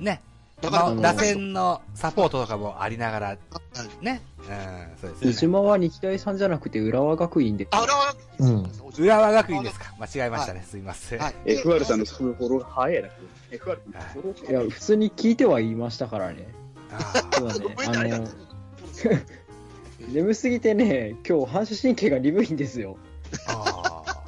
[0.00, 0.22] ね、
[0.60, 3.38] だから、まあ打線のサポートとかもありながら、
[4.00, 4.22] ね。
[4.38, 5.30] うん、そうですね。
[5.30, 7.66] 宇島は日大さんじゃなくて浦和学院で。
[7.70, 9.94] あ、浦和うん浦和学院ですか。
[9.98, 10.64] 間違えましたね。
[10.66, 11.18] すいません。
[11.18, 11.34] はい。
[11.46, 13.08] FR さんのフォロー早いな。
[13.50, 16.48] FR いや、普通に聞いては言いましたからね。
[17.32, 17.76] そうだね。
[17.86, 18.28] あの
[20.12, 22.96] 眠すぎてね、今日反射神経が鈍いんですよ。
[23.48, 23.63] あ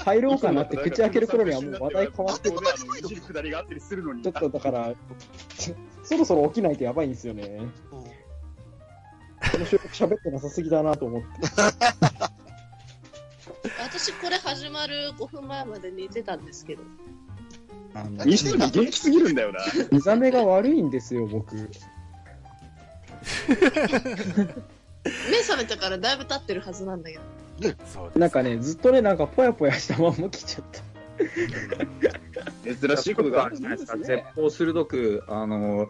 [0.06, 2.56] 入ろうかなって口開ける頃にはもう話題変わってる。
[2.56, 2.60] ちょ
[4.30, 4.94] っとだから、
[6.04, 7.58] そろそろ起きないとやばいんですよね。
[9.50, 11.26] この収録喋ってなさすぎだなと思って。
[13.82, 16.84] 私これ始まる5分前まで寝てたんですけど。
[17.94, 19.58] あのにしても元気すぎるんだよな。
[19.90, 21.56] 目覚めが悪いんですよ、僕。
[21.56, 21.68] 目
[25.42, 27.22] 覚めたからだいぶ経ってるはずなんだけど。
[28.14, 30.82] なんかね、ずっとね、なんかぽやぽやしたまんま来ちゃった。
[32.86, 33.96] 珍しいことがあるんじゃないですか。
[33.96, 35.88] ね絶法鋭く、あの、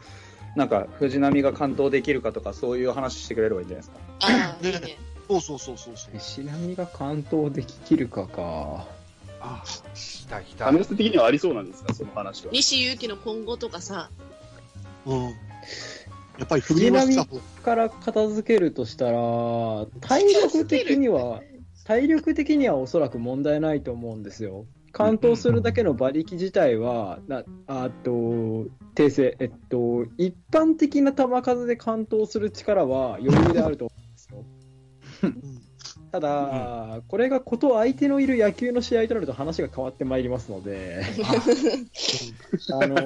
[0.54, 4.00] なんか、藤波が完投できるかとか、そういう話してくれればいいんじゃないですか。
[4.20, 4.98] ああ、いいね。
[5.28, 6.16] そうそうそうそうそう。
[6.16, 8.86] 石波が関東でききるかか。
[9.40, 9.62] あ
[9.94, 10.72] 来た来た可。
[10.72, 12.52] 能性的にはありそうなんですか、その話は。
[12.52, 14.10] 西勇輝の今後とかさ、
[15.04, 15.22] うん。
[16.38, 17.16] やっぱり藤波
[17.64, 21.40] から片付けるとしたら、体力的には、
[21.86, 24.66] 体力的にはおそらく問題ないと思うんですよ。
[24.90, 28.10] 完投するだけの馬力自体は、なあと、
[28.96, 34.44] 訂正、えっと、一般的な球数で完投する力は余裕であると思うんですよ。
[35.22, 35.66] うん
[36.12, 41.02] ただ、これがこと相手のいる野球の試合となると話が変わってまいりますので、
[42.72, 42.96] あの、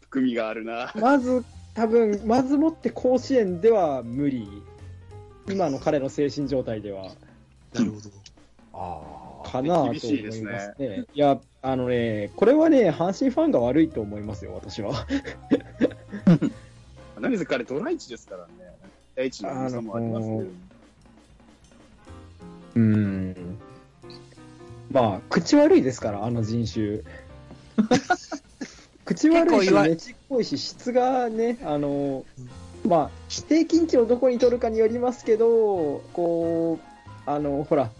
[0.00, 0.92] 含みがあるな。
[0.94, 1.42] まず、
[1.74, 4.46] 多分、まずもって甲子園では無理。
[5.48, 7.10] 今の彼の精神状態では。
[7.74, 8.10] なるほど。
[8.74, 11.04] あかなと思います厳しいですね。
[11.14, 15.06] いや、あのね、これはね、阪神ファンが悪いと思いますよ、私は。
[17.20, 18.52] 何せ彼、ドライチですからね。
[19.14, 20.38] 第一の良さもありますけど。
[20.40, 23.58] うーん。
[24.90, 27.00] まあ、口悪いですから、あの人種。
[29.04, 32.24] 口悪いし、結構言わねちっこいし、質がね、あの、
[32.86, 37.90] まあ、平均値をどこに取るかによりますけど、こう、あの、ほら、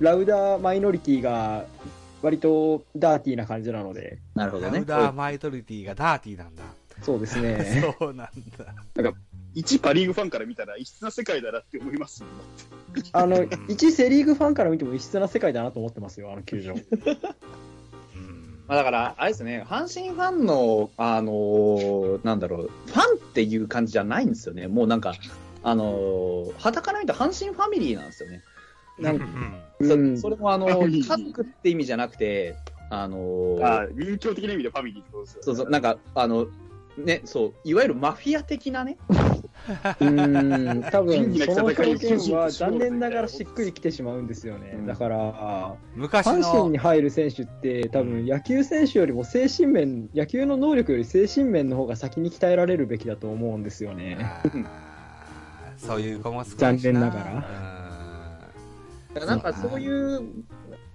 [0.00, 1.64] ラウダーマイノリティが
[2.22, 4.40] 割とダーティーな感じなので、あ。
[4.40, 4.78] なるほどね。
[4.78, 6.62] ラウダーマイトリティがダーティーなんだ。
[7.02, 7.94] そうですね。
[7.98, 8.28] そうなん
[8.96, 9.12] だ。
[9.54, 12.28] 一パリーグファンから見たら異質な世界だなって思いますよ。
[13.12, 16.74] あの、一セリーグファンから見ても異質な世界だなと思ってますよ、あの球場。
[18.68, 24.68] うんまあだから、あれですね、阪神ファンの、あのーなんだろう、ファンっていう感じじゃないんですよね。
[24.68, 25.14] もうなんか、
[25.62, 28.42] あのー、旗から見た阪神ファミリーなんですよね。
[28.98, 29.26] なんか、
[29.80, 32.56] そそれもあの、ー家族って意味じゃなくて、
[32.90, 36.46] あのーああ、人形的な意味でファミリーってことですよ、そうそう、なんか、あの、
[37.04, 44.76] ね、そう、いわゆるマフィア的なね、 うーん、多分その表現はを残念ながらしっくりきてしまうんですよね。
[44.78, 54.18] うんだから、昔阪神のに、入る選手って多分野球選手よりも精神面、野球の能力より精神面の方が先に鍛えられるべきだと思うんですよね。
[55.76, 57.44] そういう子も少し残念なが
[59.16, 59.26] ら。
[59.26, 60.22] なんかそういう、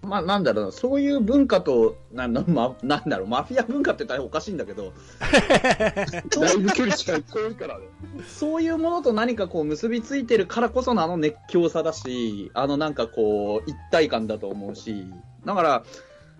[0.03, 7.85] まあなんだろうな、そういう文化と、なんだ ま、なんだろう、マフィア文化って言ったらおかしいんだけど、 だいぶ距離近い、からね。
[8.27, 15.05] そういうものと何かこう結びついてるからこそのあの熱狂さだし、あのなんかこう一体感だと思うし、
[15.45, 15.83] だから、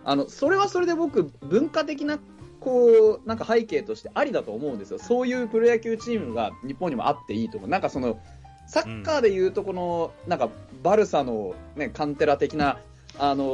[0.05, 2.19] あの、それはそれで僕、文化的な、
[2.59, 4.99] こう、なんか背景としてありだと思うんですよ。
[4.99, 7.69] そういうプロ野球チームが日本にもあっていいと思う。
[7.69, 8.19] なんかその、
[8.67, 10.49] サッカーでいうとこの、なんか、
[10.81, 12.79] バルサのね、カンテラ的な、
[13.19, 13.45] あの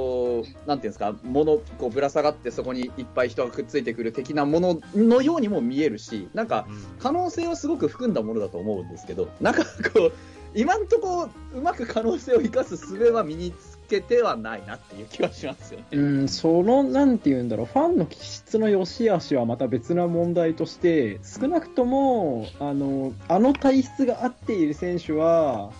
[0.43, 10.11] ーなんていうんですか、もの、こうぶら下がってそこにいっぱい人がくっついてくる的なもののようにも見えるし、なんか、うん可能性をすごく含んだものだと思うんですけど、 なんかこう、
[10.53, 15.85] 今んとこうまく可能性を生かす術は身につけてはないなっていう気はしますよね。
[15.91, 25.71] うん、その、なんて言うんだろう、ファンの気質の良し悪しはまた別な問題として、少なくとも、あの、あの体質が合っている選手は、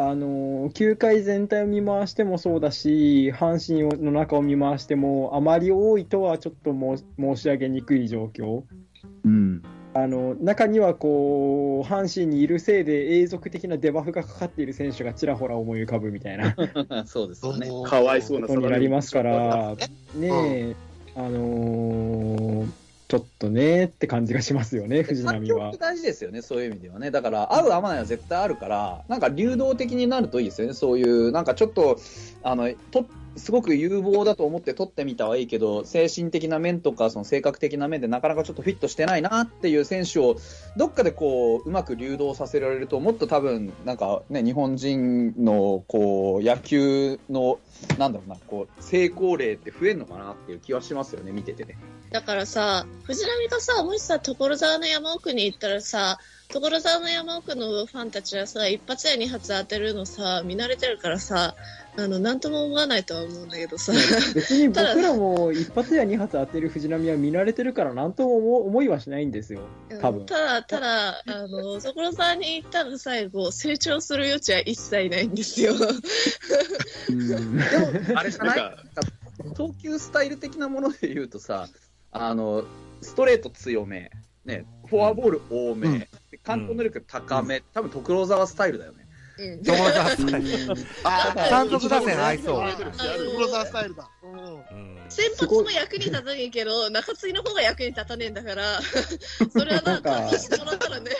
[0.00, 8.62] あの、球界全体を見回してもそうだし、阪神の中を見回しても、あまり多いとはちょっと申申し上げにくい状況。
[9.24, 9.62] うん。
[9.92, 16.54] あの、中にはこう、阪神にいるせいで永続的なデバフがかかっている選手がちらほら思い浮かぶみたいな
[17.04, 17.68] そうですよね。
[17.84, 19.76] かわいそうなことになりますから、
[20.16, 20.76] ねえ、
[21.14, 22.68] あのー
[23.10, 25.72] ちょっとねって感じがしますよね、藤波は。
[25.76, 27.10] 大事ですよね、そういう意味ではね。
[27.10, 31.98] だから、合う合わないは絶対あるから、なんか流動的になるといいですよね、そういう、なんかちょっと、
[32.44, 40.36] あの、トッすごく有望だと思って取ってみたはいいけど、精神的な面とか、その性格的な面でなかなかちょっとフィットしてないなっていう選手を、
[40.76, 47.58] どっかでこう、うまく流動させられると、もっと多分、なんかね、日本人の、こう、野球の、
[47.98, 51.78] なんだろうな、こう、成功例って増えるのかなっていう気はしますよね、見ててね。
[52.10, 56.18] だからさ、藤波がさ、もしさ、所沢の山奥に行ったらさ、
[56.52, 61.54] 所沢の山奥のファンたちはさ、一発や二発当てるのさ、見慣れてるからさ、
[61.96, 63.92] あの、なんとも思わないとは思うんだけどさ。
[64.34, 69.60] 別に 僕らも一発や二発当てる藤波は見慣れてるからなんとも思思いはしないんですよ。
[70.00, 70.26] 多分。
[70.26, 75.74] ただ、ただ、あの、所沢に行ったら最後、成長する余地は一切ないんですよ。
[75.74, 78.56] うんでも、 あれじゃない？
[78.58, 78.82] なんか
[79.54, 81.68] 投球スタイル的なもので言うとさ、
[82.12, 82.64] あの、
[83.02, 84.10] ストレート強め、
[84.44, 85.98] ね、フォアボール多め、うん。
[85.98, 86.08] で
[86.44, 89.06] 完投能力高め、多分所沢スタイルだよね。
[89.38, 89.64] うん。
[89.64, 90.74] 所沢スタイル。
[91.04, 92.62] あ単独打線合いそう。
[93.36, 94.08] 黒沢スタイルだ。
[94.22, 94.32] うん。
[94.32, 98.80] うん先発も役に立たねえけど、中継ぎの方が役に立たねえんだから、
[99.50, 101.10] それはなんか、もらったらね、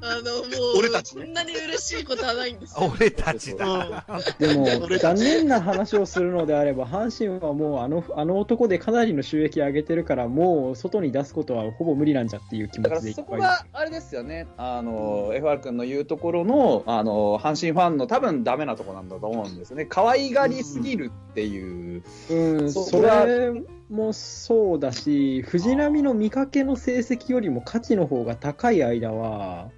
[0.00, 1.24] あの、もう、俺たちね。
[1.24, 2.92] そんなに嬉しいことはないんですよ。
[2.92, 4.04] 俺たちだ。
[4.38, 4.66] でも、
[4.98, 19.86] 残念な話をするのであれば、阪神はもうあのあの男でかなりの収益上げてるから、もう外に出すことはほぼ無理なんじゃっていう気持ちでいっぱいがあれですよね、あの、FR 君の言うところの、あの、阪神ファンの多分ダメなとこなんだと思うんですよね。
[19.86, 22.02] 可愛がりすぎるっていう。
[22.30, 23.52] うん、そそれ
[23.88, 29.70] もそうだし、藤波の見かけの成績よりも価値の方が高い間は、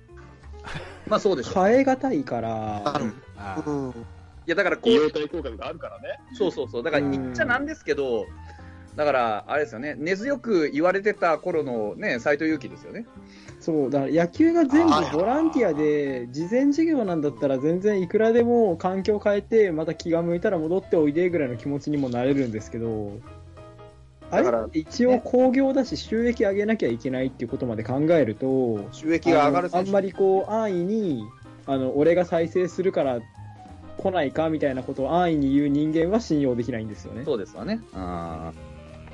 [1.06, 1.64] まあそうでしょう。
[1.64, 6.18] 変え難いから、あるあうんいやだからこう費用対効果があるからね。
[6.32, 6.82] そうそうそう。
[6.82, 8.26] だからうん言っちゃなんですけど、
[8.96, 13.06] だから、あれですよね、根強く言われてた頃のね、斎藤佑樹ですよね。
[13.60, 23.18] そう、だから野球が全部あーボランティアで、事前授業なんだったら全然いくらでも環境変えて、また気が向いたら戻っておいでぐらいの気持ちにもなれるんですけど、
[24.30, 24.48] あれ？
[24.72, 31.24] 一応興行だし収益上げなきゃいけないっていうことまで考えると、収益が上がるあんまりこう安易に
[31.66, 33.20] あの俺が再生するから
[33.96, 37.24] 来ないかみたいなことを安易に言う人間は信用できないんですよね。
[37.24, 37.80] そうですわね。
[37.94, 38.52] うん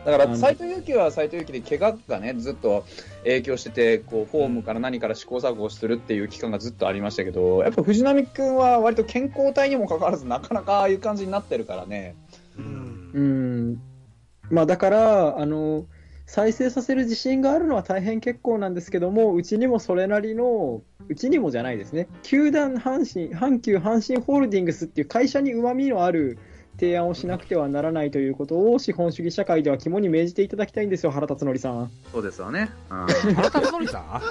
[0.05, 2.85] だから、斎藤佑樹は斎藤佑樹で怪我がね、ずっと
[3.25, 12.15] 影響してて、こう、フォームから何から試行錯誤するっていう期間がずっとありましたけど、やっぱ藤波くんは割と健康体にもかかわらず、なかなかああいう感じになってるからね。
[12.59, 13.81] うんうん。
[14.51, 15.87] まあだから、あの、
[16.27, 26.39] 再生させる自信があるのは大変結構なんですけども、うちにもそれなりの、うちにもじゃないですね、球団阪神、阪急阪神ホールディングスっていう会社にうまみのある
[26.79, 31.91] 提案をしなくてはならないということを資本主義社会では肝に銘じていただきたいんですよ、原辰徳さん。
[32.13, 32.71] そうですわね。
[32.91, 34.23] うん原辰徳さん？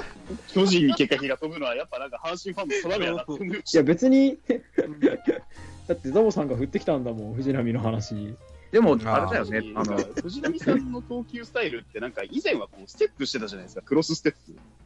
[0.53, 4.37] 巨人に結果火が飛ぶのは、やっぱなんか阪神ファンの定めやなっていや別に、
[5.87, 8.35] だってザボさんが振ってきたんだもん、藤波の話。
[8.71, 14.39] でも、あれだよね、あの藤波さんの投球スタイルってなんか以前はこうステップしてたじゃないですか、クロスステップ。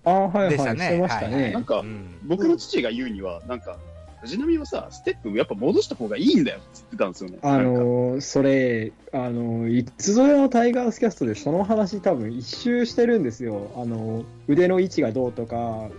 [0.03, 1.51] ああ、はいはい、でしたねしてましたね。
[1.53, 3.77] なんかうん僕の父が言うには、なんか、
[4.21, 7.37] 藤波はさ、ステップやっぱ戻した方がいいんだよって言ってたんですよね。
[7.41, 13.71] あのーそれ、あのーいつぞやのタイガースキャストでその話多分一周してるんですよ。
[13.75, 15.89] あのー腕の位置がどうとか、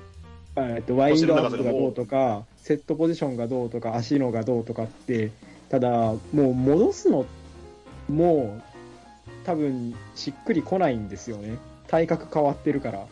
[0.57, 5.31] えっとワインドアップがどうとか、セットポジションがどうとか、足のがどうとかって、
[5.69, 7.25] ただ、もう戻すの、
[8.09, 8.63] もう、
[9.45, 11.57] 多分しっくりこないんですよね。
[11.87, 13.07] 体格変わってるから。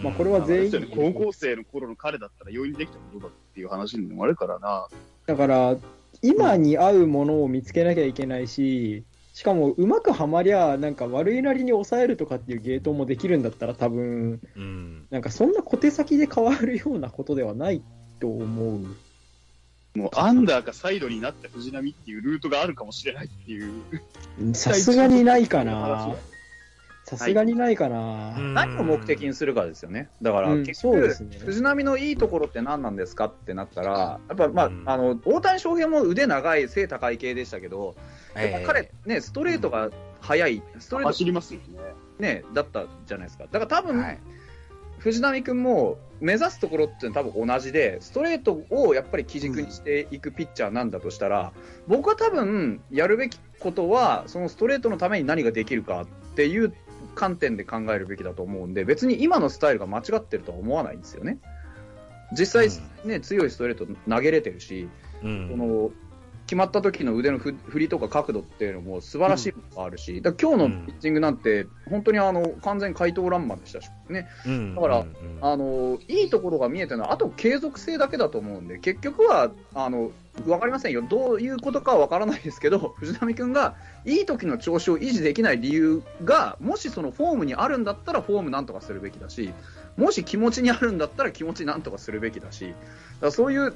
[0.00, 4.88] まあこれは全員ね高校生の頃の彼だったら容易にできたことだっていう話にもあるからな。
[5.26, 5.76] だから、
[6.22, 17.82] 今に合うものを見つけなきゃいけないし、しかもうまくはまりゃ、なんか悪いなりに抑えるとかっていうゲートもできるんだったら多分、うんなんかそんな小手先で変わるようなことではない
[18.20, 18.86] と思う。
[19.98, 23.72] もうアンダーかサイドになった藤波っていうルートがあるかもしれないっていう。
[24.54, 26.35] さすがにないかな 話。
[27.06, 28.36] さすがにないかな。
[28.36, 30.08] 何を目的にするかですよね。
[30.22, 37.94] だから、うん結局、そうですね藤波のいいところって何なんですかってなったら、やっぱ、まあ、うんあの、大谷翔平も腕長い、背高い系でしたけど、
[38.34, 41.66] やっぱええ彼、ね、ストレートが速い、ストレー走りますよね。
[42.16, 43.44] トね、だったじゃないですか。
[43.44, 44.18] だから多分、はい
[44.98, 51.52] 藤波君も目指すところっていうのは多分同じで、ストレートをやっぱり基軸にしていくピッチャーなんだとしたら、
[51.86, 56.72] 僕は多分やるべきことは、そのストレートのために何ができるかっていう
[57.16, 61.38] 観点で考えるべきだと思うんで、別に今のスタイルが間違ってるとは思わないんですよね。
[62.38, 62.68] 実際、
[63.04, 64.88] ね、強いストレート投げれてるし、
[65.24, 65.90] うんこの
[66.46, 74.28] 決まった時の腕の振振りとか角度っていうのも素晴らしいものがあるし、だから今日のピッチングなんて、本当にあの完全回答ランマンでしたしね。
[74.46, 80.12] うんだからうんうんあの、いいところが見えてるのは、あと継続性だけだと思うんで、結局は、あの、
[80.46, 81.02] わかりませんよ。
[81.02, 83.74] どういうことかはわからないですけど、 藤波くんが
[84.04, 89.52] いい時の調子を維持できない理由が、もしそのフォームにあるんだったらフォームなんとかするべきだし、
[89.96, 92.76] もし気持ちにあるんだったら気持ちなんとかするべきだし、だか
[93.22, 93.74] らそういう、ん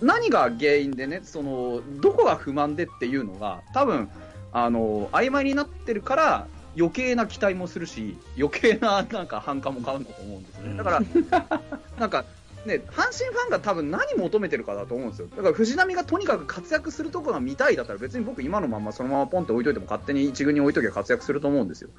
[0.00, 4.08] 何が原因でね、その、どこが不満でっていうのが、多分、
[4.52, 6.46] あの、曖昧になってるから、
[6.76, 10.76] 余計な期待もするし、余計ななんか反感も買うんだと思うんですよね。
[10.76, 11.02] だから、
[11.98, 12.24] なんか、
[12.66, 15.28] ね、阪神ファンが多分何求めてるかだと思うんですよ。
[15.28, 21.90] だから藤浪がとにかく活躍するところが見たいだったら別に僕今のままそのままポンって置いといても勝手に一軍に置いときゃ活躍すると思うんですよ。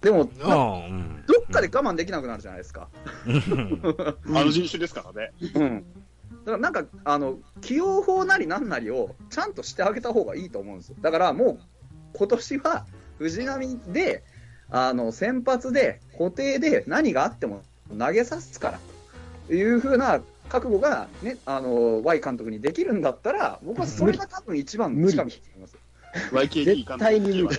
[0.00, 2.88] でも、なうんどっかで我慢できなくなるじゃないですか。
[3.26, 3.82] うん
[4.36, 5.32] あの人種ですからね。
[5.54, 5.84] うん。
[6.44, 10.96] だからなんか、あの、起用法なりなんなりをちゃんとしてあげた方がいいと思うんですよ。
[11.00, 11.58] だからもう、
[12.14, 12.86] 今年は
[13.18, 14.22] 藤浪で、
[14.70, 17.62] あの、先発で、固定で何があっても
[17.96, 18.80] 投げさすから、
[19.46, 25.76] というふうな覚悟がね、あの、Y 監督にできるんだったら、僕はそれが多分一番の近道だと思います。
[26.64, 27.58] 絶対に無理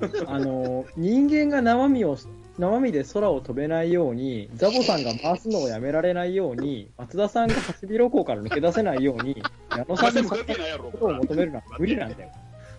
[0.26, 2.16] あの、人間が生身を、
[2.58, 9.42] 生身で空を飛べないように、ザボさんが回すのをやめられないように、松田さんがハシビロコウから抜け出せないように、
[9.76, 10.44] 矢野さんにそんな
[10.78, 12.30] ことを求めるのは無理なんだよ。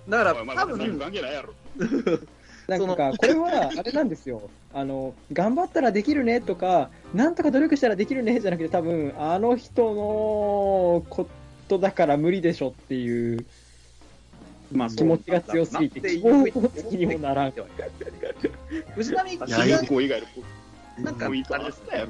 [0.07, 1.53] だから多分、関係ないやろ。
[2.67, 4.49] なんか、これは、あれなんですよ。
[4.73, 11.27] あの、頑張ったらできるねとか、なんとか努力したらできるねじゃなくて、多分、あの人のこ
[11.67, 13.45] とだから無理でしょっていう
[14.75, 17.53] まあ気持ちが強すぎて、希望的にもならん。
[18.95, 20.27] 藤浪いや、いい子以外の
[21.03, 22.07] なんかですだよ。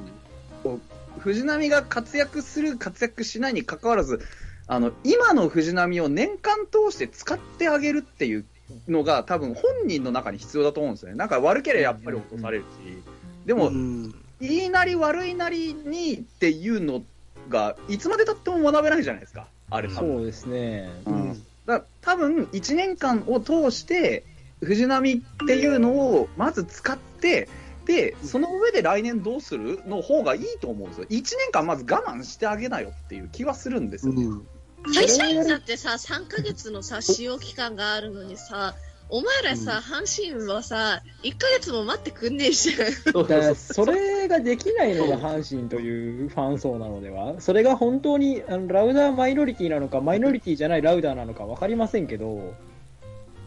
[1.18, 4.20] 藤波が活躍する、活躍しないに関わらず、
[4.66, 8.44] あの、今の藤波を年間通して使ってあげるっていう
[8.88, 11.16] のが、多分本人の中に必要だと思うんですよね。
[11.16, 13.02] なんか悪ければやっぱり落とされるし、
[13.46, 17.02] でも、うんいいなり悪いなりにっていうの
[17.48, 19.46] が、いつまでたっても学べないじゃないですか。
[19.70, 19.88] あれ。
[19.88, 20.90] そうですね。
[21.06, 24.24] うんだから多分1年間を通して
[24.60, 27.48] 藤波っていうのをまず使って
[27.84, 31.06] でその上で来年どうするの方がいいと思うんですよ。
[31.08, 34.46] 1年間まず我慢してあげなよっていう気はするんですよね、うん。
[34.92, 38.74] 会社員だってさ、3ヶ月のさ、使用期間があるのにさ、
[39.08, 42.92] お前らさ、阪神はさ、1ヶ月も待ってくんねえじゃん。
[42.92, 52.54] そうだからそれができないのが阪神というファン層なのでは、それが本当にあのラウダーマイノリティなのか、マイノリティじゃないラウダーなのか分かりませんけど、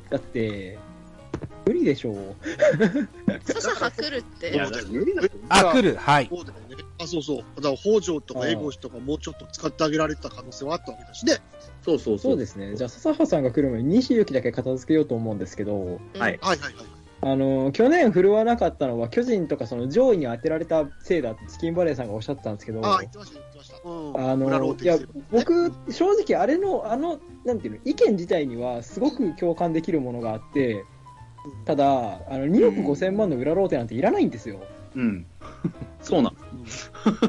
[0.10, 0.80] だって、
[1.66, 2.36] 無理でしょう。
[3.44, 4.60] 笹はくるって。
[5.50, 5.96] あ、来る。
[5.96, 6.30] はい。
[6.30, 6.69] そうだよね。
[7.02, 7.38] あ、そうそう。
[7.56, 11.38] だから、北条とかエゴシとかもうちょっと使ってあげられてた可能性はあったわけだしね。
[11.84, 12.76] そうそうそうですね。
[12.76, 17.00] じゃあ、笹葉さんが来る前に西行きだけ片付けようと思うんですけど、うんはいはいはいはい。
[17.22, 23.90] あの、去年振るわなかったのは、巨人とかその上位に当てられたせいだってチキンバレーさんがおっしゃってたんですけど、ああ、言ってました、言ってました。
[23.90, 24.30] うん。
[24.30, 24.98] あ裏ロのいや
[25.32, 30.84] 僕、正直、あれの、あの、なんていうの、意見自体にはすごく共感できるものがあって、
[31.66, 34.60] ただ、あの2億5000万の裏ローテなんていらないんですよ。
[34.96, 35.26] うん
[36.02, 36.36] そうなの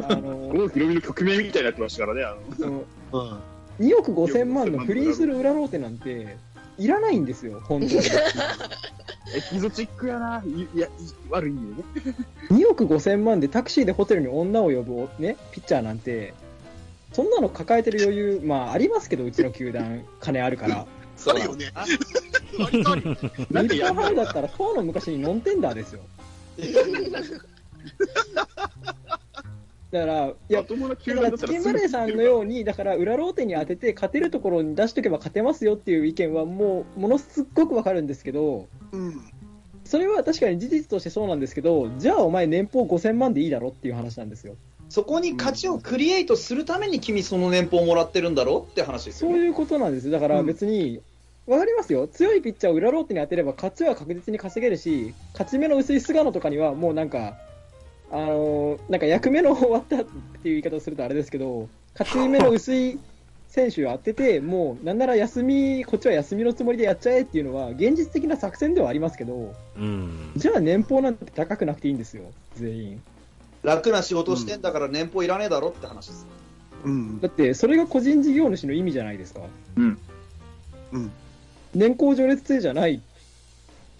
[0.08, 2.24] あの郷ひろみの曲名みたいになってましたからね。
[2.24, 3.18] あのそのう
[3.82, 3.86] ん。
[3.86, 6.36] 2億5000万のフリーする裏ローテなんて
[6.78, 7.96] いらないんですよ、本当に。
[7.96, 8.00] エ
[9.50, 10.42] キゾチックやな。
[10.44, 10.90] いいや、い
[11.30, 12.16] 悪い意味でね。
[12.50, 16.34] 2億5000万でタクシーでホテルに女を呼ぶ、ね、ピッチャーなんて、
[17.12, 20.86] そんなの抱えてる余裕、まあありますけど、うちの球団、金あるから。
[21.16, 21.56] そうなのあ
[22.96, 23.18] るよね。
[23.52, 26.00] 割とあハムだったら、当の昔にノンテンダーですよ。
[29.90, 39.20] だから、いやだからチキンバレーさんのように、だから裏ローテに当てて、勝てるところに出しとけば勝てますよっていう意見は、もう、ものすっごくわかるんですけど、うん。
[39.84, 44.54] それは確かに事実としてそうなんですけど、じゃあお前、年俸5000万でいいだろっていう話なんですよ。
[44.88, 50.12] そこに勝ちをクリエイトするために君その年俸をもらってるんだろうって話ですよねそういうことなんですよ。
[50.12, 51.00] だから別に、
[51.46, 52.06] わかりますよ。
[52.06, 57.36] 強いピッチャーを裏ローテに当てれば、勝ちは確実に稼げるし、勝ち目の薄い菅野とかには、もうなんか、
[58.12, 60.08] あのーなんか役目の終わったっていう
[60.42, 62.98] 言い方をするとあれですけど、勝ち目の薄い
[63.48, 70.32] 選手を当てて、 もうなんなら休み、こっちは休みのつもりでやっちゃえっていうのは、現実的な作戦ではありますけど、うん。
[70.36, 72.24] じゃあ年俸なんて高くなくていいんですよ、
[72.56, 73.02] 全員。
[73.62, 76.26] 楽な仕事してんだから年俸いらねえだろって話です
[76.84, 77.28] うんだ。
[77.28, 79.42] って、それが個人事業主の意味じゃないですか。
[79.76, 79.98] うん
[80.92, 81.10] うん。
[81.74, 83.00] 年功序列制じゃない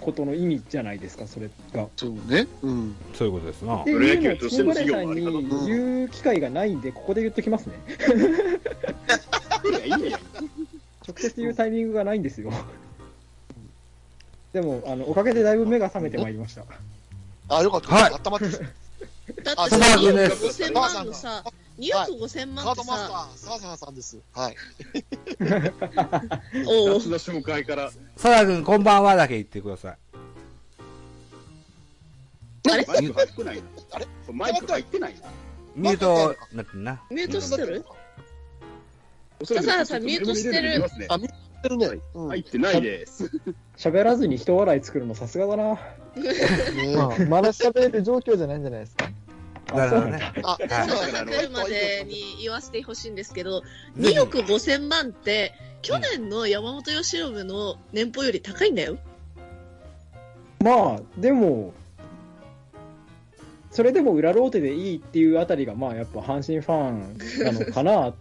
[0.00, 1.88] ことの意味じゃないですか、それが。
[1.96, 2.46] そうね。
[2.62, 2.90] うん。
[2.90, 3.92] っそういうことですなて。
[3.92, 7.74] プロ野いうのを球としての事業もあり方に言う機会がないんで、ここで言っときますね。
[9.86, 10.16] いや、いいね。
[11.06, 12.52] 直接言うタイミングがないんですよ。
[14.52, 16.64] でも、あの、おかげでだいぶ目が覚めてまいりました。
[17.48, 17.94] あ、よかった。
[17.94, 18.52] はい温まってる。
[19.44, 21.44] だあってさ、2そうなん億です5000万のさ、
[21.80, 24.20] 2億5000カー万ってドマスタさ、ー、サーサーさんです。
[24.34, 24.56] はい。
[26.68, 27.90] おう夏の紹介から。
[28.16, 29.98] サダ君、こんばんはだけ言ってください。
[32.70, 32.84] あれ？
[32.86, 33.62] マイク入ってないな。
[33.92, 34.06] あれ？
[34.30, 35.20] マイク入ってないな。
[35.74, 37.02] ミュートなってんな。
[37.10, 37.86] ミュートしてる？
[39.40, 41.88] おそらく笠原さんミュートしてるあ、見てるね。
[42.12, 42.28] うん。
[42.28, 43.30] 入ってないです。
[43.78, 45.64] 喋らずに人笑い作るのさすがだな。
[45.74, 45.80] ね
[46.94, 49.08] まあ、まだ喋れる状況じゃないんじゃないですか。
[49.74, 50.32] なるほどね。
[50.44, 53.62] あ、で、はいそのさん来るまでに言わせてほしいんですけど、
[53.98, 58.98] 2億5000万って、去年の山本由伸の年俸より高いんだよ。
[60.62, 61.72] まあ、でも、
[63.70, 68.14] それでも裏ローテでいいっていうあたりが、まあやっぱ阪神ファンなのかな。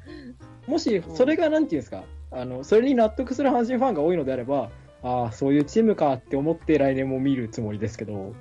[0.68, 4.70] もし、それがなんていうんですか、あの、それに納得する阪神ファンが多いのであれば、
[5.02, 8.34] ああ、そういうチームかって思って来年も見るつもりですけど、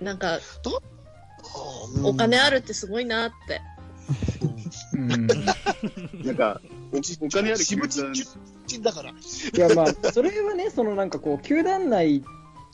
[0.00, 0.40] なんか、うん
[2.04, 3.60] お金あるってすごいなって。
[4.94, 5.26] うん。
[5.26, 6.60] なんか、
[6.92, 8.24] おお金ある私物球団中
[8.66, 9.10] 心だから。
[9.10, 9.14] い
[9.58, 12.22] やまあ、それはね、そのなんかこう、球団内、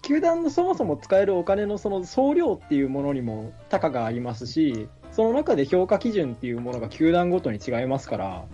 [0.02, 8.44] 球団のそもそも使えるお金のその総量っていうものにも高がありますし、その中で評価基準っていうものが球団ごとに違いますから、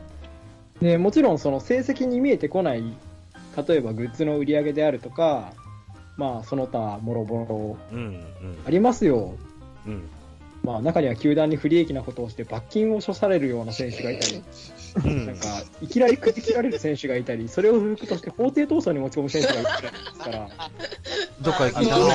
[0.80, 2.82] でもちろんその成績に見えてこない、
[3.68, 5.52] 例えばグッズの売り上げであるとか、
[6.16, 9.34] まあその他もろもろうん、うんあ、りますよ。
[9.86, 10.08] うん。
[10.62, 14.42] まあ中には球団に不利益なことをして罰金を処されるような選手がいたり、
[15.04, 20.48] うんなんか、いきなりくじ切られる選手がいたり、それを不服として法廷闘争に持ち込む選手がいたりですから、
[21.40, 22.06] どっかで聞いたあな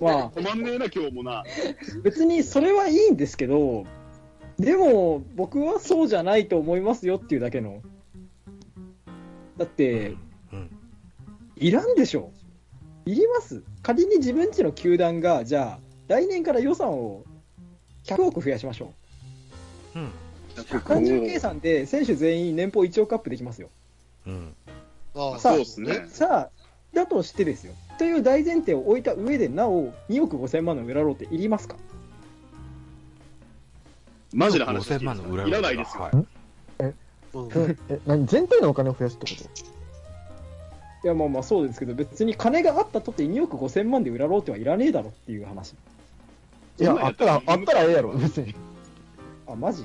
[0.00, 1.44] まあ、止まんねえな、今日もな。
[2.02, 3.84] 別にそれはいいんですけど、
[4.58, 7.82] でも、僕はそうじゃないと思いますよっていうだけの。
[9.56, 10.18] だって、うん。
[11.56, 12.32] いらんでしょ
[13.06, 17.24] いります仮に自分ちの球団が、じゃあ、来年から予算を
[18.04, 18.92] 100億増やしましょ
[19.94, 20.04] うん。
[20.06, 20.10] う。
[20.86, 23.68] 単純計算で選手全員年俸1億アップできますよ。
[24.26, 24.54] うん。
[25.14, 26.06] あさあそうですね。
[26.08, 26.50] さあ、
[26.92, 27.74] だとしてですよ。
[27.98, 31.76] という大前提を置いた上で、なお2億5000万の裏ローっていりますか？
[34.32, 34.90] マジな話。
[34.90, 36.02] 5000万の裏いらないですよ。
[36.02, 36.26] はいうん
[36.80, 36.94] え、
[38.06, 38.26] 何？
[38.26, 39.83] 全体のお金を増やすってこと？
[41.04, 45.72] いやまあまあそうですけど、別に金があったとて2億5000万で裏ローテはいらねえだろっていう話。
[45.72, 48.54] いや、あったら、あったらええやろ、別に。
[49.46, 49.84] あ、マジ？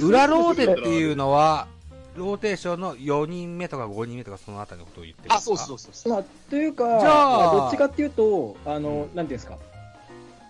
[0.00, 1.68] 裏ローテっていうのは、
[2.16, 5.52] ローテーションの4人目とか5人目とかそのあたりのことを言ってるんですか？
[5.52, 6.12] あ、そうそうそうそう。
[6.14, 9.58] まあ、というか、じゃあまどっちかっていうと、あの、なんていうんですか、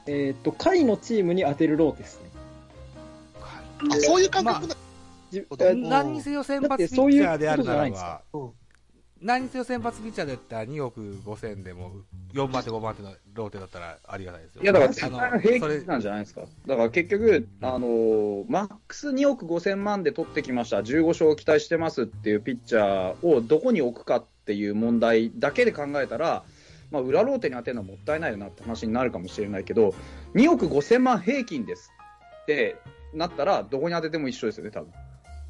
[0.06, 2.30] えーっと、下位のチームに当てるローテですね。
[3.42, 4.76] あ、そういう感覚だ。
[5.32, 8.52] じほどえ何にせよ先発ピッチャーであるならそういうことじゃないば、
[9.22, 11.92] 何にせよ先発ピッチャーでったら2億5千でも
[12.34, 14.62] 4番手5番手のローテだったらありがたいですよ。
[14.62, 16.42] いや、だから、平均なんじゃないですか。
[16.66, 26.44] だから結局、あのーマックス2億5000万で取ってきました、15勝を期待してますっていうピッチャーをどこに置くかっていう問題だけで考えたら、
[26.90, 29.94] まあ、裏ローテに当てるのはもったいないよなって話になるかもしれないけど、
[30.34, 31.90] 2億5000万平均です
[32.42, 32.76] って
[33.14, 34.92] なったら、どこに当てても一緒ですよね、多分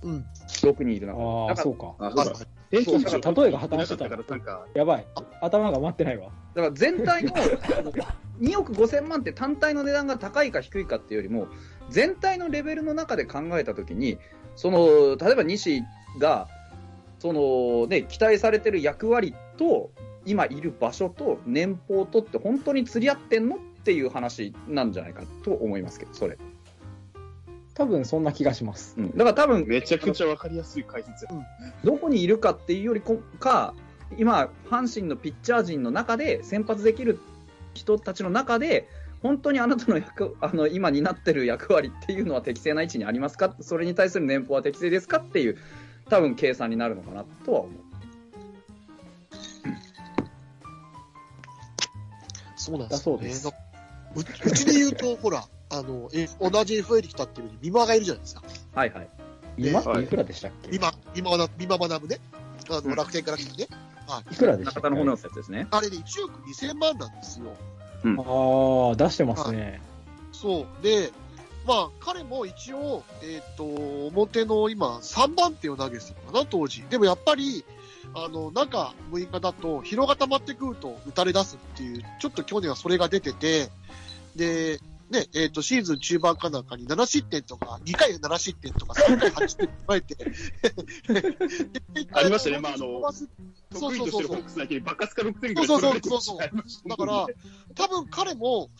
[0.03, 0.27] うん。
[0.47, 1.25] 6人いる中で。
[1.49, 1.95] ああ、そうか。
[1.99, 5.07] あ、はいそうから例えが破綻してたから、なんか、やばい。
[5.41, 6.31] 頭が待ってないわ。
[6.55, 7.33] だから全体の
[8.41, 11.49] 2億5000万って単体の値段が高いか低いかっていうよりも、
[11.91, 14.19] 全体のレベルの中で考えたときに、
[14.55, 15.83] その例えば西
[16.19, 16.49] が
[17.19, 19.91] その、ね、期待されてる役割と、
[20.25, 26.37] 今いる場所と年俸とって本当に釣り合ってんのっていう話なんじゃないかと思いますけど、それ。
[27.77, 28.95] 多分そんな気がします。
[28.97, 31.31] うん、だから多分、めちゃくちゃわかりやすい解説や。
[31.85, 33.75] どこにいるかっていうよりこか、
[34.17, 37.21] 今、阪神のピッチャー陣の中で先発できる
[37.75, 38.89] 人たちの中で、
[39.21, 45.59] 本当にあなたの役 あの今担ってる役割っていうのは適正な位置にありますか、それに対する年俸は適正ですかっていう、
[46.09, 47.73] 多分計算になるのかなとは思う。
[52.57, 53.29] そうなんですよ、ね。
[53.29, 58.43] だそうですううちで言うと、ほら、あの、え同じ FA で来たっていうのに、美馬がいるじゃないですか。
[58.75, 59.09] はいはい。
[59.59, 60.71] 今はいいくらでしたっけ？
[60.71, 62.19] 美馬、美馬学美馬学ね。
[62.69, 63.69] あの、うん楽天から来たね。
[64.31, 64.81] いくらでしたっけ？
[64.81, 65.67] 中田の骨のやつですね。
[65.71, 67.47] あれで1億2000万なんですよ。
[68.05, 69.81] ああ、出してますね。
[70.33, 70.83] そう。
[70.83, 71.11] で、
[71.67, 76.83] まあ、彼も一応、えっ、と、表の今、3番手を投げてたのかな、当時。
[76.91, 77.65] でもやっぱり、
[78.15, 83.71] あの、中6日だと、疲労が溜まってくると打たれ出すっていう、ちょっと去年はそれが出てて、
[84.37, 84.79] で、
[85.11, 90.17] ね、えっ、と、シーズン中盤かなんかに7失点とか、2回で7失点とか、3回8点加えて、
[92.13, 93.01] ありましたねまああの
[93.73, 97.27] そうそうそうそうークスだけにバカスカ6点ぐらいそうそうそうだから、
[97.75, 98.71] 多分彼も、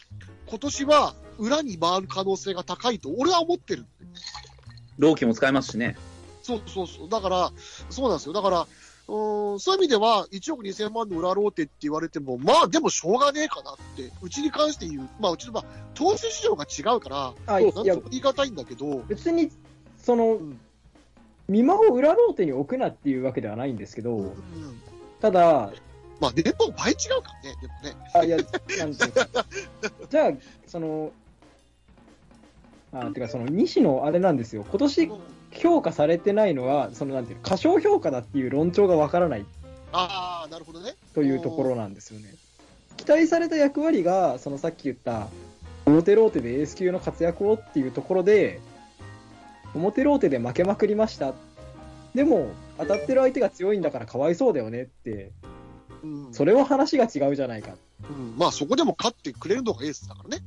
[0.47, 3.87] 今年は裏に回る可能性が高いと、俺は思ってる。
[4.99, 5.97] 朗希も使えますしね。
[6.43, 7.09] そうそうそう。
[7.09, 7.53] だから、
[7.91, 8.33] そうなんですよ。
[8.33, 8.67] だから、
[9.09, 15.65] うーんそういう意味では、1億2000万の裏ローテって言われても、まあでもしょうがねえかなって、うちに関して言う、まあうちの、まあ、
[15.95, 19.51] 投手市場が違うから、あ、なんとも、言い難いんだけど、別に、
[19.97, 20.61] そのん、
[21.49, 24.35] 見間を裏ローテに置くなっていうわけではないんですけど、うん
[25.21, 25.73] ただ、
[26.21, 27.97] まあ年俸倍違うからね、でもね。
[28.15, 28.37] あ、いや、
[28.79, 29.27] なんていうか、
[30.11, 30.33] じゃあ、
[30.67, 31.13] その、
[32.93, 34.65] あ、てか、その、西のあれなんですよ。
[34.69, 35.11] 今年
[35.57, 39.45] 評価されてないのは、その、なんていうの、過小評価だっていう論調がわからない
[39.93, 40.95] ああ、なるほどね。
[41.15, 42.35] というところなんですよね。
[42.97, 45.29] 期待された役割が、そのさっき言った、
[45.87, 48.61] 表ローテでエース級の活躍をっていうところで、
[49.75, 51.35] 表ローテで負けまくりました。
[52.15, 55.33] でも、当たってる相手が強いんだからかわいそうだよねって、
[56.03, 57.75] うんそれは話が違うじゃないか
[58.09, 60.45] うんまあそこでも勝ってくれるのがエースだからね。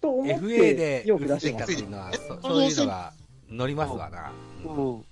[0.00, 3.12] と思っ FA てでよく打ってきたっ出してますていうのは、そそういうのが
[3.50, 4.32] 乗りますわな。
[4.64, 5.04] うん。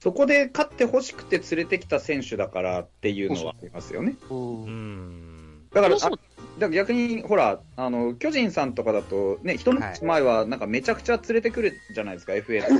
[0.00, 4.16] そこで勝ってほしくて連れてきた選手だからっていうのはありますよね。
[4.30, 4.64] うん。
[4.64, 4.66] う。
[4.66, 5.68] ん。
[5.72, 6.18] だから、あだか
[6.58, 12.60] ら逆に、ほら、あの、巨人さんとかだと、ね、一昔前は、なんかめちゃくちゃ連れてくるじゃないですか、FA で。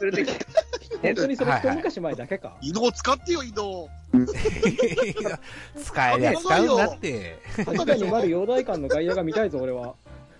[0.00, 0.46] 連れてきて。
[1.02, 1.66] 本当にそれはい。
[1.66, 2.56] はい一昔前だけか。
[2.60, 3.88] 移動使ってよ、移動。
[5.82, 7.38] 使えりゃ使うんだって。
[7.64, 9.94] 確かに丸陽大館の外野が見たいぞ、俺は。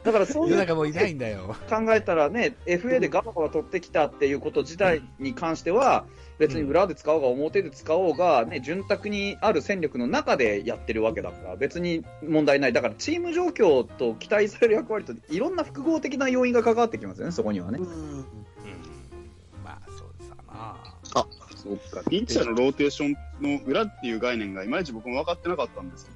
[0.06, 1.56] だからそういう世の中もういないんだよ。
[1.68, 6.04] 考えたらね、FA でガバガバ取ってきたっていうこと自体に関しては、
[6.38, 12.72] 別に裏で使おうが表で使おうが、ね、潤沢にある戦力の中でやってるわけだから、別に問題ない。
[12.72, 17.78] だからチーム状況と期待される役割と、いろんな複合的な要因が関わってきますよね、そこにはね。
[17.80, 17.86] うん。
[17.86, 18.24] うん。
[19.64, 20.76] まあ、そうでな。
[21.56, 26.15] そうか、ピッチャーのローテーションの裏っていう概念がいまいち僕も分かってなかったんですけど、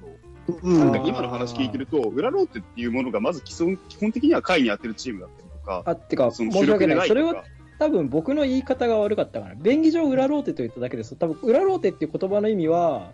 [0.63, 0.91] なんん。
[0.91, 7.07] か今の話聞いてると、裏ローテっていうものがまず基礎基本的には下位にやってるチームだったりとか、あ、ってか、その申し訳ない。
[7.07, 7.43] それは
[7.79, 9.55] 多分僕の言い方が悪かったから。
[9.55, 11.15] 便宜上裏ローテと言っただけです。
[11.15, 13.13] 多分裏ローテっていう言葉の意味は、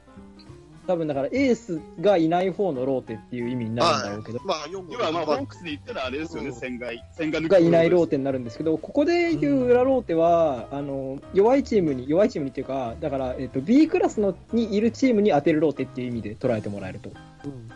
[0.87, 6.55] 多分だからエースがいない方のローテっていう意味になるんだろうけど、まあ、4要はまあ、ホークスで言ったらあれですよね、うん。
[6.55, 17.09] 千賀、千外がいないローテになるんですけど、ここでいう裏ローテは、あの、弱いチームに、弱いチームにっていうか、だから、えっと、B クラスのにいるチームに当てるローテっていう意味で捉えてもらえると。
[17.43, 17.69] うん。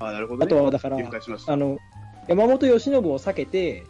[0.00, 0.44] あなるほど、ね。
[0.44, 1.52] あとはだからしました。
[1.52, 1.78] あの、
[2.28, 3.84] 山本由伸を避けて、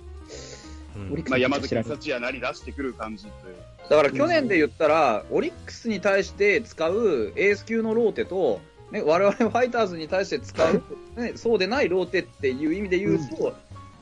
[1.28, 3.57] まあ、山崎幸也なり出してくる感じという。
[3.88, 10.83] だから去年で言ったら、オリックスに対して使うエース級のローテと、ね、我々ファイターズに対して使う、
[11.16, 13.54] ね、そうでないローテっていう意味で言うと、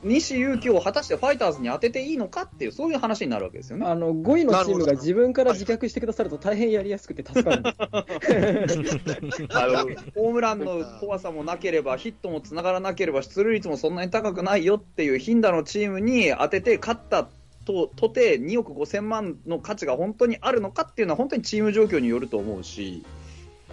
[0.03, 3.85] 西勇輝を果たしてファイターズに当てていいのかっていう、そういう話になるわけですよね。
[3.85, 9.47] あの、5位のチームが自分から自虐してくださると大変やりやすくて助かるんです。
[9.55, 9.79] あの、
[10.15, 17.29] ホームランの怖さもなければ、ヒットもつながらなければ、出塁率もそんなに高くないよっていう頻打のチームに当てて勝った
[17.65, 23.03] と、とて2億5千万の価値が本当にあるのかっていうのは本当にチーム状況によると思うし、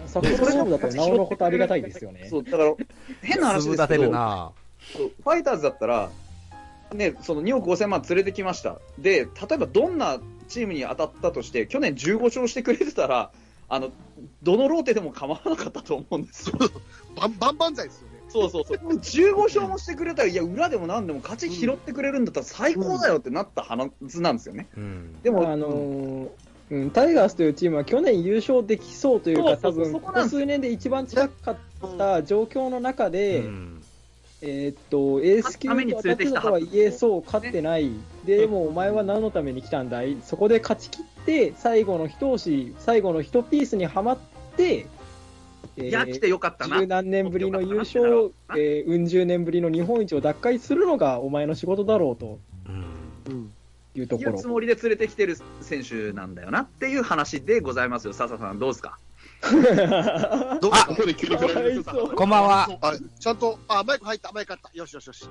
[0.07, 2.27] 札幌ドームだとなおのことありがたいですよね。
[2.29, 2.75] そう、だから、
[3.21, 6.09] 変な話ですけど、ファイターズだったら、
[6.93, 8.79] ね、その2億5千万連れてきました。
[8.99, 13.31] で、例えばどんなチームに当たったとして、去年15勝してくれてたら、
[13.69, 13.91] あの、
[14.43, 16.57] どのローテでも構わなかったと思うんですよ。
[17.15, 18.21] バンバンバンですよね。
[18.27, 18.77] そうそうそう。
[18.77, 24.67] 15勝もしてくれたら、いや、裏でも何でも勝ち拾ってくれるんだったら最高だよってなったはずなんですよね。
[24.75, 25.21] うん。
[25.21, 26.29] でも、あのー
[26.71, 31.57] うん、タイガースというチームは去年優勝できそうというか、そうそうそう多分ここ数年で一番近かっ
[31.97, 33.80] た状況の中で、うん
[34.43, 37.91] えーっと、エース級と当たってたとはいえ、そう、勝ってない。
[38.25, 40.17] でも、お前は何のために来たんだい？
[40.23, 44.17] そこで勝ち切って、最後の一押し、最後の一ピースにはまっ
[44.57, 44.87] て、
[45.77, 46.79] えーいや、来てよかったな。
[46.79, 52.85] 十何年ぶりの優勝、えー、うん十年ぶりの日本一を奪回するのがお前の仕事だろうとうん
[53.27, 53.53] うん。
[53.93, 54.47] いうところいうつ。
[54.47, 58.13] もりで連れてきてる選手なんだよなっていう話でございますよ。
[58.13, 58.97] 笹さん、どうですか？
[60.61, 62.69] どここで急に振られるとかわいそうこんばんは。
[62.81, 64.71] あちゃんと、あ、マイク入った、マイク入った。
[64.77, 65.23] よしよしよし。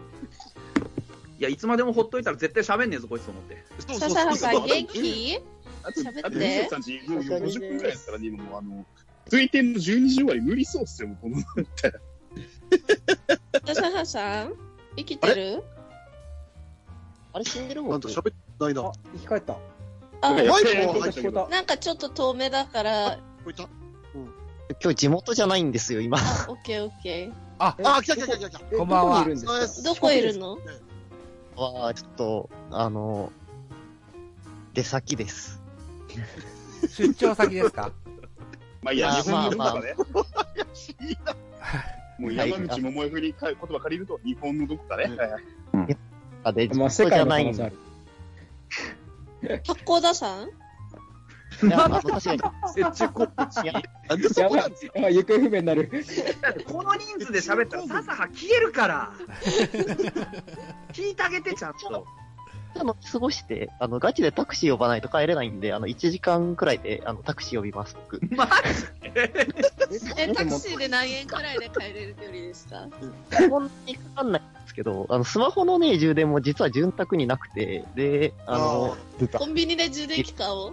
[1.38, 3.64] いや、いつまでもほっといたら絶対喋んねえぞ、こいつと思って。
[3.78, 5.38] そうそう笹そう原さん、元気？
[5.82, 6.36] あと、喋ってあと
[6.76, 8.84] 23時、もう50分くらいですからね、今もうあの、
[9.28, 11.36] 推定の12時終わり無理そうっすよ、もうこの。
[13.66, 14.52] 笹原さん
[14.96, 15.62] 生きてる？
[17.32, 17.44] あれ？
[17.44, 17.90] 死んでるもん。
[17.92, 18.82] なんと喋ってないな。
[18.82, 19.56] あ、生き返った。
[20.22, 20.54] あ、マイクも
[21.00, 21.48] 入った。
[21.48, 23.66] なんかちょっと遠目だから、こえた
[24.78, 26.18] 今日地元じゃないんですよ、今。
[26.18, 28.60] あ、オッケーオッケあ、あ、来た来た来た来た。
[28.72, 29.24] えこんばんは。
[29.84, 30.58] どこにいるの？
[31.56, 33.32] は、ちょっと、あの、
[34.72, 35.60] 出先です。
[36.96, 37.90] 出張先ですか？
[38.82, 39.94] まあいいや、まあ日本のどこまあかね。
[42.18, 45.04] もう山口百恵風に言葉借りると、日本のどこかね。
[45.04, 45.38] はいは
[45.88, 45.96] い。
[46.44, 47.76] あで、地まあ、世元じ界ゃないんでの可能
[49.42, 49.62] 性ある。
[49.66, 50.48] 八甲田さん？
[51.62, 52.40] いや、あの確かに。
[52.74, 53.56] 接中告知。
[54.08, 55.04] なんでそやばこなんですかい。
[55.04, 55.90] あ行方不明になる。
[56.66, 59.12] この人数で喋ったら、笹葉消えるから。
[60.92, 62.06] 聞いてあげて、ちゃんと。
[62.78, 68.20] あの、過ごして、あの、ガチでタクシー呼ばないと帰れないんで、あの、1時間くらいで、あの、タクシー呼びます、僕。
[68.34, 68.48] マ
[69.14, 69.28] え、
[70.34, 72.86] タクシーで何円くらいで帰れる距離ですか
[73.32, 78.96] そんなにかかんないんですけど、あの、スマホのね、充電も実は潤沢になくて、で、あの、
[79.32, 80.72] コンビニで充電器買おう。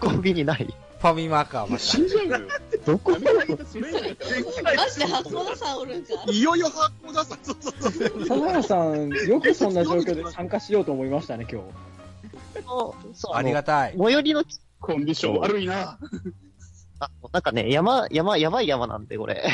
[0.00, 0.66] コンビニない？
[0.98, 1.82] ファミマか、また。
[1.82, 2.38] 死んじゃうよ。
[2.84, 3.12] どこ？
[3.12, 6.12] マジで八甲田さんおるんか？
[6.30, 7.38] いよいよ発行ださん。
[7.42, 8.26] そうそうそう。
[8.26, 11.66] 笹原さん、よくそんな状況で参加しようと思いましたね、今日。
[13.14, 13.94] そう、ありがたい。
[13.96, 14.44] 最寄りの、
[14.80, 15.98] コンディション悪いな。
[17.00, 19.44] あなんかね、山、山、やばい山なんで、これ。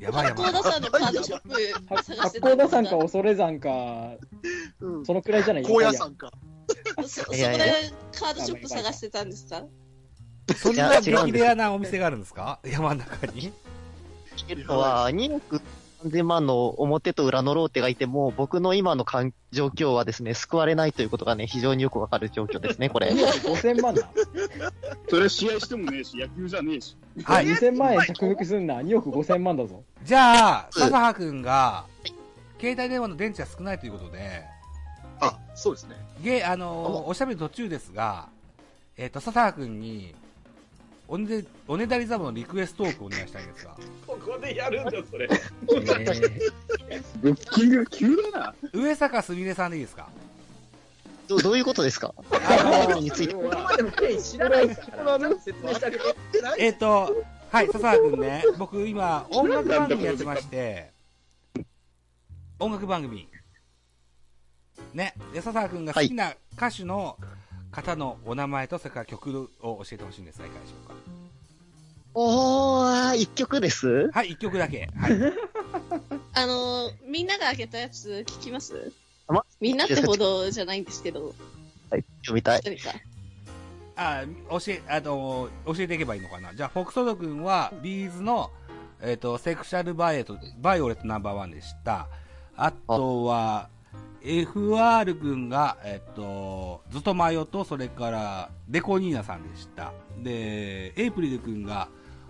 [0.00, 0.52] やばいやばい。
[0.52, 1.50] 八甲田さんのカードショップ
[1.88, 3.70] 探して八た甲田山か恐山か、
[4.80, 5.04] うん。
[5.04, 5.64] そのくらいじゃない？
[5.64, 6.32] 高野山か。
[7.02, 9.64] そそこでカードショップ探してたんですか？
[10.56, 12.58] そんな激レアなお店があるんですか？
[12.64, 13.52] 山の中に。
[14.48, 15.60] えっとは、2億
[16.04, 23.08] 3000万の表と裏のローテがいても、僕の今の環状況はですね、救われないということがね、非常によくわかる状況ですね、これ。
[23.10, 24.08] 5000万だ。
[25.10, 26.96] それ試合してもねえし、野球じゃねえし。
[27.24, 27.46] はい。
[27.46, 28.80] 2000万円着服すんな。
[28.80, 29.82] 2億5000万だぞ。
[30.04, 31.84] じゃあ、笹葉くんが、
[32.60, 34.44] 携帯電話の電池が少ないということで、
[35.20, 35.96] あ、そうですね。
[36.22, 38.28] ゲあのーおしゃべり途中ですが、
[38.96, 40.14] えっ、と、笹葉くんに、
[41.06, 43.76] おねで、おねだりザボのリクエストトークをお願いしたいんですが、
[44.06, 45.28] ここでやるんだ、それ。
[47.22, 48.54] ブッキング急だな。
[48.72, 50.08] 上坂すみれさんでいいですか？
[51.28, 52.12] どどういうことですか？
[52.30, 53.34] あのについて。
[53.34, 56.04] ここまでの経緯知らないから、ちゃんと説明してあげて。
[56.58, 57.14] えっ、と、
[57.50, 60.90] はい、笹葉くんね、僕今、音楽番組やってまして、
[62.58, 63.28] 音楽番組。
[64.94, 67.16] ね、で、笹葉くんが好きな歌手の
[67.70, 70.94] 方のお名前と、それから曲を教えてほしいんですが、いかがでしょうか。
[72.14, 74.10] おー、一曲です？
[74.10, 74.88] はい、一曲だけ。
[74.96, 75.12] はい。
[76.34, 78.92] あの、みんながあげたやつ聞きます？
[79.28, 81.34] まみんなってほどじゃないんですけど、
[81.90, 82.62] はい、読みたい。
[83.94, 86.54] あ、教え、あの、教えていけばいいのかな？
[86.54, 88.50] じゃあ、フォクソド君は、ビーズの、
[89.02, 92.08] えっ、と、セクシャルバイオレット、バイオレットナンバーワンでした。
[92.56, 93.68] あとは、
[94.22, 99.92] FR 君が、えっ、と、ズトマヨと、それから、デコニーナさんでした。
[100.22, 101.88] で、エイプリル君が、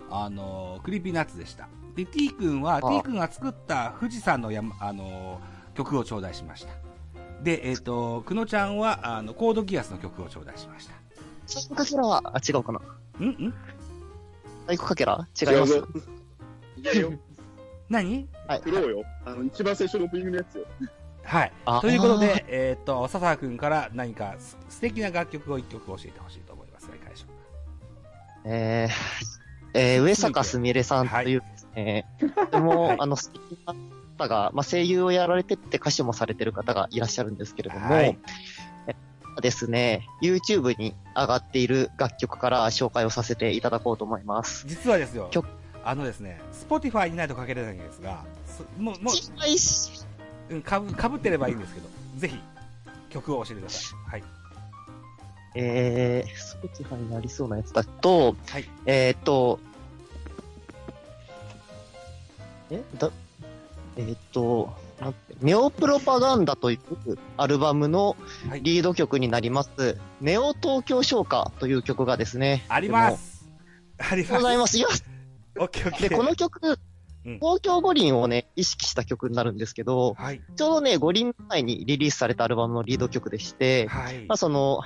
[0.09, 1.67] あの、クリーピーナッツでした。
[1.95, 5.39] で、T 君は、あ T 君が作った富士山の山、あの、
[5.73, 6.71] 曲を頂戴しました。
[7.43, 10.93] で、えっ、と、くのちゃんは、あの、コードギアスの曲を頂戴しました。
[11.47, 12.79] サイコかけらは、あ、違うかな。
[13.19, 13.53] んん
[14.67, 15.27] サイコかけら？
[15.41, 15.73] 違います。
[15.73, 15.87] ぞ。
[16.77, 17.13] いやよ、
[17.89, 18.27] 何？
[18.47, 18.61] はい。
[18.61, 19.03] プロよ。
[19.25, 20.65] あの、一番最初のオープニングのやつよ。
[21.29, 21.51] はい。
[21.65, 26.89] あということで、えーっと、笹くんから何かす素敵な楽曲を一曲教えてほしいと思います。
[26.89, 27.29] が、いかがでしょう。
[28.45, 32.97] えー、えー、 上坂すみれさんというですね、とても、 はい。
[32.99, 33.75] あの、素敵な
[34.17, 38.17] 方が、まあ、声優をやられてって歌手もされてる方がいらっしゃるんですけれども、はい。
[38.87, 38.95] え
[39.39, 44.65] ですね、YouTube に上がっている楽曲から紹介をさせていただこうと思います。
[44.67, 45.47] 実はですよ曲、
[45.85, 49.13] あのですね、Spotify にないとかけれないんですが、すもう、もう、
[50.49, 52.39] うん、かぶ、かぶってればいいんですけど、ぜひ、
[53.09, 54.11] 曲を教えてください。
[54.11, 54.23] はい。
[55.55, 58.69] えー、Spotify にありそうなやつだと、はい。
[58.85, 59.59] えーっと、
[62.69, 62.83] え？
[62.97, 63.09] だ、
[63.97, 64.73] えーっと、
[65.41, 68.15] ネオプロパガンダというアルバムの
[68.49, 68.61] はい。
[68.61, 73.47] リード曲になります、ネオ東京唱歌という曲がですね、あります。
[73.97, 74.39] ありとても。
[74.39, 74.61] ございま。
[74.63, 74.77] ますす。
[74.77, 74.87] いや、
[75.59, 76.09] オッケーオッケー。
[76.09, 76.79] で、この曲、
[77.29, 80.41] うん東京五輪をね、意識した曲になるんですけど、はい。
[80.55, 84.37] ちょうどね、五輪前にリリースされたアルバムのリード曲でして、はいまあ。
[84.37, 84.81] その、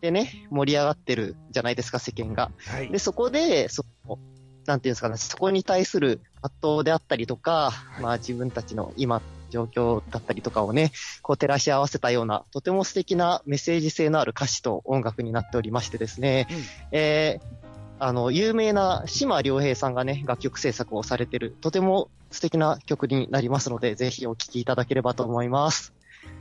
[0.00, 2.50] でね、盛り上がってるじゃないですか、世間が。
[2.66, 2.98] はいで、。
[2.98, 4.18] そこで、その、
[4.66, 16.56] なんていうんですかね、そこに対する葛藤であったりとか、いまあ自分たちの今、状況だったりとかをね、こう照らし合わせたような、とても素敵なメッセージ性のある歌詞と音楽になっておりましてですね、うん
[16.92, 17.59] えー
[18.02, 25.94] あの、有名な島良平さんがね、楽曲制作をされてる、とても素敵な曲になりますので、ぜひお聴きいただければと思います。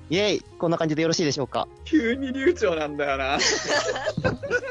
[0.09, 1.67] イェイこんな感じでよろしいでしょうか？
[1.85, 3.37] 急に流暢なんだよな。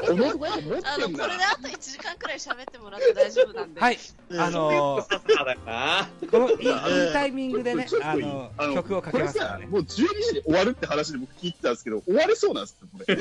[0.09, 3.79] お前持ってんだあの、これであと1時間くらい喋ってもらって大丈夫なんで。
[3.79, 3.97] はい。
[4.37, 5.01] あの。
[5.01, 9.67] ー、このいいいいタイミングでねあのあの曲をかけますからね。
[9.67, 13.15] もう12時で終わるって話で僕聞いてたんですけど、終われそうなんですよ、これ。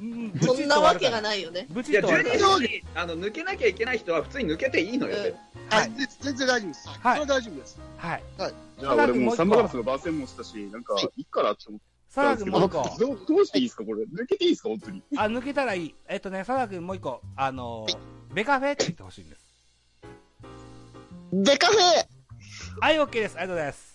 [0.00, 1.22] うんそんなわけがい。
[1.22, 1.66] ないよね。
[1.70, 5.16] ブチいや、ッと終わるから12時にあの抜けなきゃいけない人は普通に抜けていいのよ。
[5.16, 5.34] うん
[5.70, 6.88] はい、で全然大丈夫です。
[6.88, 7.78] はいそれは大丈夫です。
[7.98, 8.22] はい。
[8.80, 12.98] じゃあ俺もうサンバガラスの番宣もしたし、なんか、いいかなって思ってサラ君もう一個。
[12.98, 14.02] どうどうしていいですか、これ。
[14.02, 15.02] 抜けていいですか、本当に。
[15.16, 15.94] あ、抜けたらいい。
[16.08, 19.50] えっとね、サラ君もう一個、あのー、ベカフェって言ってほしいんです。
[21.32, 21.78] デカフェ
[22.80, 23.38] はい、OK です。
[23.38, 23.90] ありがとうございます。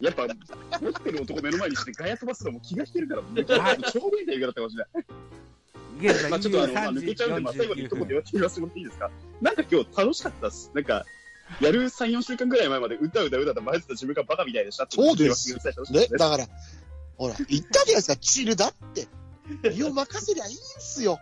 [0.00, 5.04] やっぱ、持ってる男目の前にしてガヤ飛ばすのも気が引けるから、もうちょはいうどいいタイミングだったかもしれない。
[5.98, 10.70] 現在まあちょっとあの、まあ、23時抜けちゃうんで、まあ、最後に一言49言わせてもらっていいですかなんか今日楽しかったっす。
[10.74, 11.04] なんか、
[11.60, 15.52] やる3、4週間ぐらい前まで歌う歌う歌と前ってた自分がバカみたいでしたってそうです
[15.92, 16.46] ね、だから、
[17.16, 19.08] ほら、言ったじゃないですか、チルだって。
[19.70, 21.18] 身を任せりゃいいんすよ。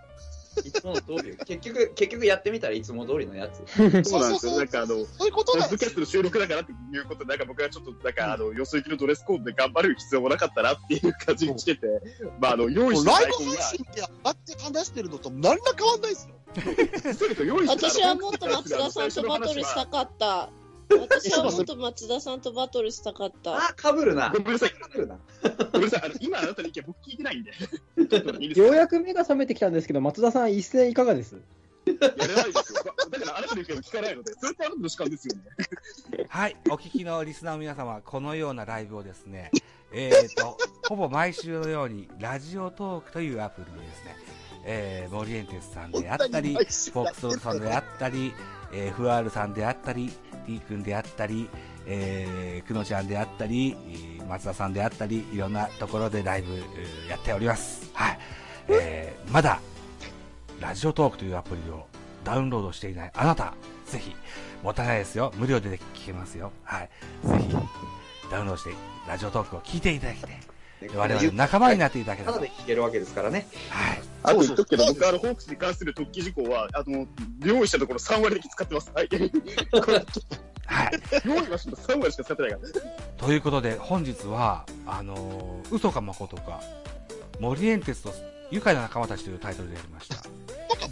[0.65, 1.37] いつもの通りよ。
[1.47, 3.63] 結局、結局やってみたらいつも通りのやつ。
[4.09, 4.57] そうなんですよ。
[4.57, 11.87] なんかあの、そういうことポなんですッドキャストの収録だからっていうことで、なんか僕はちょっと、なんかあの、よそ行きのドレスコードで頑張る必要もなかったなっていう感じにしてて、
[12.39, 16.35] まああの、用意したライブ配信であって話してるのと何ら変わんないですよ。
[17.69, 20.51] 私はもっと松田さんとバトルしたかった。
[20.91, 23.57] 私はもっと松田さんとバトルしたかった。
[23.57, 24.31] あ、かぶるな。
[24.31, 25.19] ごめんなさい、かぶるな。
[25.73, 27.53] ごめんなさい、今あなたの意見僕聞いてないんで。
[28.61, 31.37] ようやく目が覚めてきたんですけど、松田さん一戦いかがです？
[31.87, 32.85] やれないですよ。
[33.11, 35.43] だからあなたの意見を聞かないので、それってあなたの主観ですよね。
[36.29, 39.51] はい、お聞きのリスナーの皆様、このようなライブをですね、
[39.93, 40.57] えっ、と、
[40.89, 44.17] ほぼ毎週のように、ラジオトークというアプリでですね、
[44.65, 48.35] えー、モリエンテスさんであったり、フォークソールさんであったり、
[48.73, 50.13] えー、フアールさんであったり、
[50.47, 51.49] T 君であったり、
[51.87, 57.91] えー、くのちゃんであったり、えー松田さんであったり、いろんなところでライブ、えーやっております。
[57.93, 58.19] はい。
[58.69, 59.15] え？
[59.27, 59.61] ー、まだ、
[60.61, 61.87] ラジオトークというアプリを
[62.25, 63.53] ダウンロードしていないあなた、
[63.85, 64.15] ぜひ、
[64.63, 65.33] もったいないですよ。
[65.37, 66.53] 無料で聞けますよ。
[66.63, 66.91] はい。
[67.25, 67.53] ぜひ、
[68.31, 68.71] ダウンロードして、
[69.07, 70.29] ラジオトークを聞いていただきて、
[70.95, 72.45] 我々の仲間になっていただけたたらと。
[72.45, 73.47] だで聞けるわけですからね。
[73.71, 74.03] はい。
[74.23, 77.07] あと言っとくけど、僕、あの、ホークスに関する特記事項は、あの、
[77.45, 78.91] 用意したところ3割だけ使ってます。
[78.95, 79.09] はい。
[80.67, 80.91] はい。
[81.27, 83.27] 用意はしても3割しか使ってないから。
[83.27, 86.61] ということで、本日は、あのー嘘か誠か、
[87.41, 88.13] モリエンテスと
[88.51, 90.17] 愉快な仲間たちというタイトルでやりました。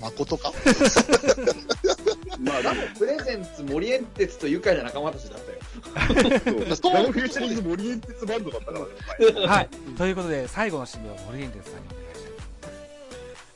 [0.00, 0.52] 誠か？
[2.40, 5.49] まあ、でも presents、モリエンテスと愉快な仲間たちだったよ。
[6.76, 8.86] そう、だ featuring モリエンテスバンドだったからね。
[9.40, 9.68] はいはい。
[9.96, 12.94] ということで、最後の締めをモリエンテスさんにお願いしたいと思い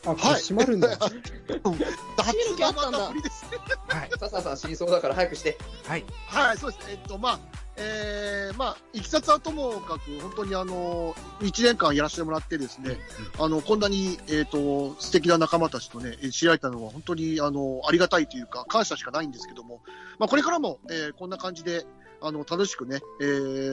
[0.01, 0.05] ます。
[0.07, 0.89] あ、これ閉まるんだ。
[0.99, 3.45] 脱がまた無理です。
[3.89, 4.11] はい。
[4.19, 5.59] 笹さん死にそうだから早くして。
[5.87, 6.05] はい。
[6.27, 6.93] はい、そうですね。
[6.93, 7.41] えっと、まあ、
[7.77, 12.99] えー、まあ、いきさつはともかく、本当にあの、1年間やらせてもらってですね、
[13.39, 19.81] あの、こんなに、えっ、と、素敵な仲間たちとね、えー知り合えたのは本当に、あの、ありがたいというか、感謝しかないんですけども、
[20.19, 21.85] まあ、これからも、えーこんな感じで、
[22.27, 23.25] あの、楽しくね、え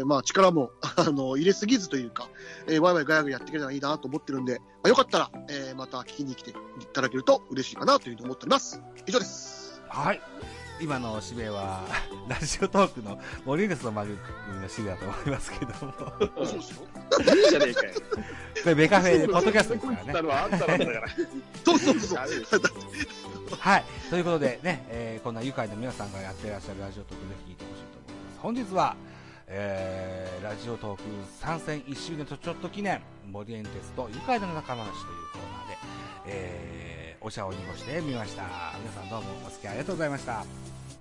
[0.03, 2.29] ー、まあ、力も、 あの、入れすぎずというか、
[2.67, 6.53] えー、ワイワイガヤガヤやっていけたらいいなと思ってるんで、まあ、よかったら、えー、また聞きに来てい
[6.91, 8.81] ただけると嬉しいかなというふうに思っております。
[9.07, 9.81] 以上です。
[9.87, 10.21] はい。
[10.81, 11.85] 今の締めは、
[12.27, 14.17] ラジオトークのモリエンテスの番組
[14.59, 16.87] の締めだと思いますけども、こそうですよ。
[17.35, 17.93] いいじゃねえかよ。
[18.65, 20.13] れベカフェで、ポッドキャストですからね。
[20.13, 21.07] たのはあんたなんだから。
[21.63, 22.19] そうそうそう。
[23.59, 23.85] はい。
[24.09, 28.00] ということでね、えーこんな愉快な皆さんがやってらっしゃるラジオトークぜひ聞いてほしいと。
[28.41, 28.95] 本日は、
[29.47, 31.03] えー、ラジオトーク
[31.39, 33.01] 参戦1周年とちょっと記念、
[33.31, 35.77] モリエンテスと愉快な仲間たちというコーナーで、
[36.25, 38.43] えー、お茶を濁してみました。
[38.79, 40.45] 皆さんどうもお付き合いありがとうございました。